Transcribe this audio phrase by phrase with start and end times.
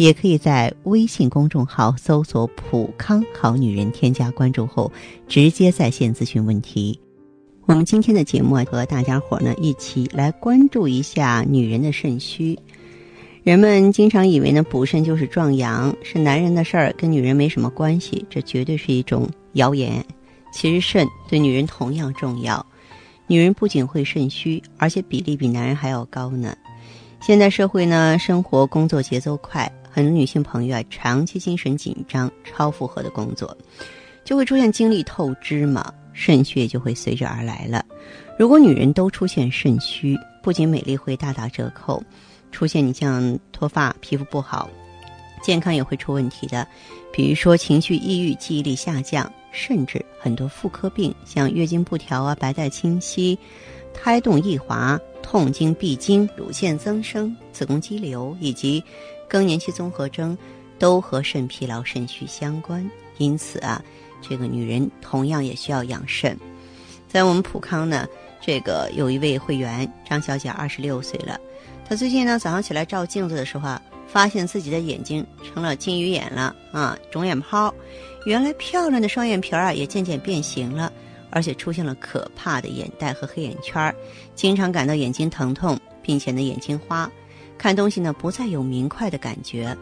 [0.00, 4.90] 也可以在微信公众号搜索“普康好女人”，添加关注后
[5.28, 6.98] 直接在线咨询问题。
[7.66, 12.58] 我们今天的节目，和大家伙呢一起来关注一下女人的肾虚。
[13.42, 20.02] 人们经常以为呢，补肾就是壮阳，是男人的事儿，跟女人没什么关系，这绝对是一种谣言。
[20.50, 22.64] 其实肾对女人同样重要，
[23.26, 26.56] 女人不仅会肾虚，而且比例比男人还要高呢。
[27.20, 33.56] 现在社会呢，生活工作节奏快，很多女性朋友啊，长期精神紧张、超负荷的工作，
[34.24, 37.84] 就会出现精力透支嘛，肾虚也就会随之而来了。
[38.38, 42.02] 如果女人都出现肾虚，不仅美丽会大打折扣。
[42.52, 44.68] 出现你像脱发、皮肤不好，
[45.40, 46.66] 健康也会出问题的，
[47.12, 53.38] 比如说情绪抑郁、记忆力下降，甚至很多妇科病，像月经不调啊、白带清晰、
[53.94, 58.82] 胎动易滑、痛经、闭经、乳腺增生、子宫肌瘤以及
[59.30, 60.36] 更年期综合征，
[60.76, 62.84] 都和肾疲劳、肾虚相关。
[63.18, 63.80] 因此啊，
[64.20, 66.36] 这个女人同样也需要养肾。
[67.06, 68.08] 在我们普康呢，
[68.40, 71.38] 这个有一位会员张小姐，二十六岁了。
[71.88, 77.72] 她最近呢，早上起来照镜子的时候啊，发现自己的眼睛成了金鱼眼了啊，肿眼泡。
[78.26, 80.92] 原来漂亮的双眼皮儿啊，也渐渐变形了，
[81.30, 83.94] 而且出现了可怕的眼袋和黑眼圈儿，
[84.34, 87.10] 经常感到眼睛疼痛，并且呢眼睛花，
[87.60, 89.76] 看东西呢不再有明快的感觉。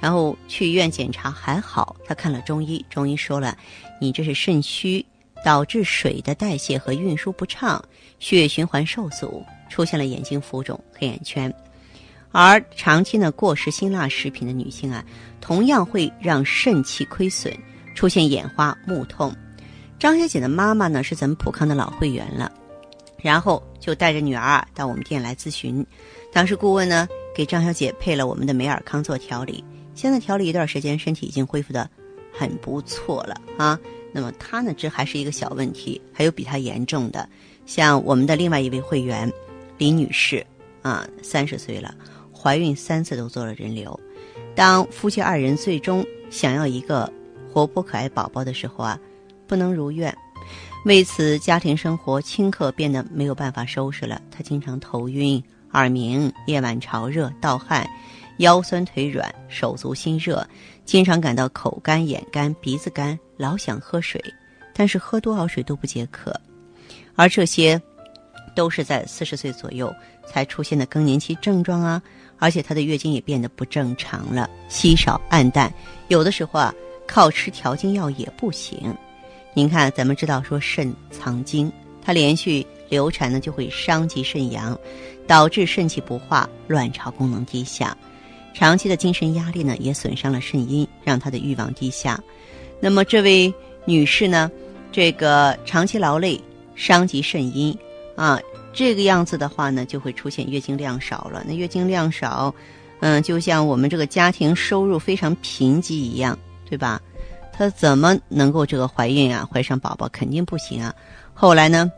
[0.00, 3.56] 然后去医院检查还好，他看了中医，中医说了，
[4.00, 5.04] 你这是肾虚，
[5.44, 7.82] 导致水的代谢和运输不畅，
[8.18, 9.44] 血液循环受阻。
[9.68, 11.54] 出现了眼睛浮肿、黑眼圈，
[12.32, 15.04] 而长期呢过食辛辣食品的女性啊，
[15.40, 17.56] 同样会让肾气亏损，
[17.94, 19.32] 出现眼花、目痛。
[19.96, 22.50] 张小姐的妈妈呢是咱们普康的老会员了，
[23.22, 25.86] 然后就带着女儿到我们店来咨询。
[26.32, 27.06] 当时顾问呢
[27.40, 29.64] 给张小姐配了我们的美尔康做调理，
[29.94, 31.88] 现在调理一段时间，身体已经恢复的
[32.30, 33.80] 很不错了啊。
[34.12, 37.26] 那么她呢这还是一个小问题，还有比她严重的，
[37.64, 39.32] 像我们的另外一位会员。
[39.78, 40.46] 李女士，
[40.82, 41.94] 啊，三十岁了，
[42.30, 43.98] 怀孕三次都做了人流。
[44.54, 47.10] 当夫妻二人最终想要一个
[47.50, 49.00] 活泼可爱宝宝的时候啊，
[49.46, 50.14] 不能如愿。
[50.84, 54.20] 为此，家庭生活顷刻变得没有办法收拾了。
[54.30, 55.42] 她经常头晕、
[55.72, 57.86] 耳鸣，夜晚潮热、盗汗，
[58.38, 60.46] 腰酸腿软，手足心热，
[60.84, 64.22] 经常感到口干、眼干、鼻子干，老想喝水，
[64.74, 66.34] 但是喝多少水都不解渴。
[67.14, 67.80] 而这些。
[68.52, 69.94] 都是在四十岁左右
[70.26, 72.02] 才出现的更年期症状啊，
[72.36, 75.72] 而且她的月经也变得不正常了，稀少暗淡，
[76.08, 76.74] 有的时候啊，
[77.06, 78.92] 靠吃调经药也不行。
[79.54, 84.78] 您看，咱们知道说肾藏精，它连续流产呢就会伤及肾阳，
[85.26, 87.96] 导致肾气不化，卵巢功能低下。
[88.52, 92.22] 长期的精神压力呢也损伤了肾阴，让她的欲望低下。
[92.80, 93.54] 那么这位
[93.86, 94.50] 女士呢，
[94.92, 96.38] 这个长期劳累
[96.74, 97.74] 伤及肾阴。
[98.16, 98.38] 啊，
[98.74, 101.42] 这个样子的话呢，就会出现月经量少了。
[101.46, 102.54] 那月经量少，
[102.98, 107.00] 嗯，就像我们这个家庭收入非常贫瘠一样，对吧？
[107.50, 110.94] 她怎么能够这个怀孕啊，怀上宝宝肯定不行啊。
[111.32, 111.90] 后来呢，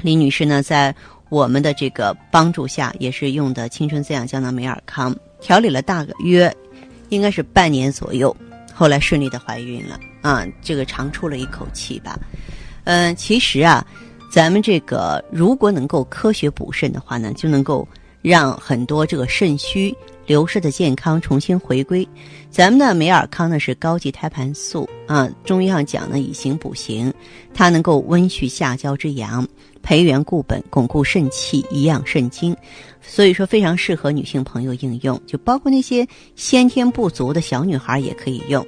[0.00, 0.94] 李女士呢，在
[1.28, 6.54] 我们的这个帮助下，也是用的青春滋养胶囊美尔康调理了大约，
[7.08, 8.34] 应该是半年左右，
[8.72, 12.18] 后来顺利的怀孕了啊，这个长出了一口气吧。
[12.84, 13.86] 嗯，其实啊。
[14.30, 17.88] 咱们这个如果能够科学补肾的话呢，就能够
[18.22, 19.94] 让很多这个肾虚
[20.26, 22.06] 流失的健康重新回归。
[22.50, 27.12] 咱们的美尔康呢是高级胎盘素啊，中医上讲呢以形补形，
[27.54, 29.46] 它能够温煦下焦之阳，
[29.82, 32.56] 培元固本，巩固肾气，以养肾精，
[33.00, 36.06] 所以说非常适合女性朋友应用，就包括那些
[36.36, 38.66] 先天不足的小女孩也可以用。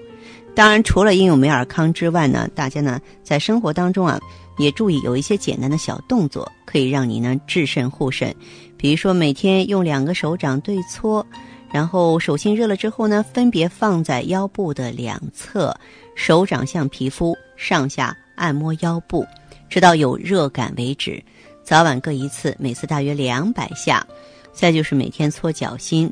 [0.54, 4.20] 当然，除了应用美尔康之外呢，大家呢在生活当中啊。
[4.58, 8.34] 也注意有一些简单的小动作，可以让你呢治肾护肾。
[8.80, 11.24] 比如说每天用两个手掌对搓，
[11.70, 15.76] 然后手心热了之后呢，分别放在腰部的两侧，
[16.14, 19.26] 手掌向皮肤上下按摩腰部，
[19.68, 21.22] 直到有热感为止。
[21.62, 24.04] 早晚各一次，每次大约两百下。
[24.50, 26.10] 再就是每天搓脚心，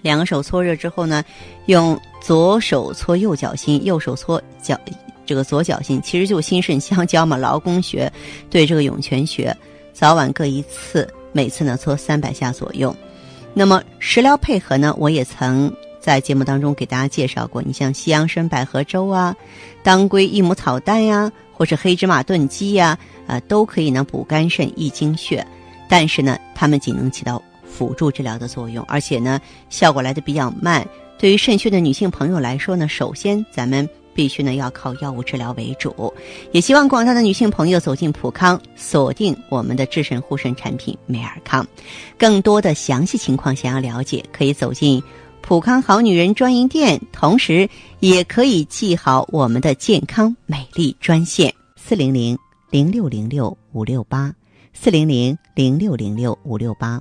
[0.00, 1.24] 两个手搓热之后呢，
[1.66, 4.78] 用左手搓右脚心，右手搓脚。
[5.26, 8.10] 这个左脚心，其实就心肾相交嘛，劳宫穴
[8.48, 9.54] 对这个涌泉穴，
[9.92, 12.94] 早晚各一次，每次呢搓三百下左右。
[13.54, 19.34] 那么食疗配合呢，我也曾在节目当中给大家介绍过，你像西洋参百合粥啊，
[19.82, 22.96] 当归益母草丹呀，或是黑芝麻炖鸡呀，
[23.26, 25.44] 啊，都可以呢补肝肾益精血。
[25.88, 29.40] 但是呢，它们仅能起到辅助治疗的作用，而且呢，
[29.70, 30.86] 效果来的比较慢。
[31.18, 36.12] 对于肾虚的女性朋友来说呢，首先咱们必须呢要靠药物治疗为主。
[36.50, 41.64] 也希望广大的女性朋友走进普康，锁定我们的治肾护肾产品美尔康。
[42.18, 45.00] 更多的详细情况想要了解，可以走进
[45.40, 47.70] 普康好女人专营店，同时
[48.00, 52.36] 也可以记好我们的健康美丽专线：四零零
[52.70, 54.34] 零六零六五六八，
[54.72, 57.00] 四零零零六零六五六八。